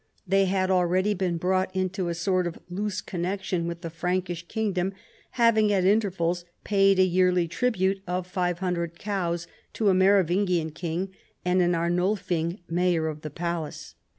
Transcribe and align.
They 0.27 0.45
had 0.45 0.71
already 0.71 1.13
been 1.13 1.37
brought 1.37 1.75
into 1.75 2.07
a 2.09 2.15
sort 2.15 2.47
of 2.47 2.57
loose 2.71 3.01
connection 3.01 3.67
with 3.67 3.81
the 3.81 3.91
Frankish 3.91 4.47
kingdom, 4.47 4.93
having 5.37 5.71
at 5.71 5.85
intervals 5.85 6.43
paid 6.63 6.97
a 6.97 7.03
yearly 7.03 7.47
tribute 7.47 8.01
of 8.07 8.25
500 8.25 8.97
cows 8.97 9.45
to 9.73 9.89
a 9.89 9.93
Merovingian 9.93 10.71
king 10.71 11.13
and 11.45 11.61
Jln 11.61 11.75
Arnulting 11.77 12.61
mayor 12.67 13.09
of 13.09 13.21
the 13.21 13.29
palace. 13.29 13.93